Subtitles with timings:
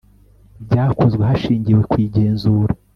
[0.69, 2.73] byakozwe hashingiwe ku igenzura